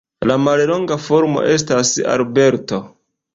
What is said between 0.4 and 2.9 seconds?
mallonga formo estas Alberto.